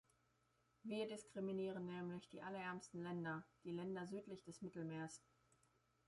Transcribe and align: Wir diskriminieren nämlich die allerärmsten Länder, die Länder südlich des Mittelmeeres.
Wir 0.81 1.07
diskriminieren 1.07 1.85
nämlich 1.85 2.27
die 2.29 2.41
allerärmsten 2.41 3.03
Länder, 3.03 3.45
die 3.63 3.69
Länder 3.71 4.07
südlich 4.07 4.43
des 4.43 4.63
Mittelmeeres. 4.63 5.21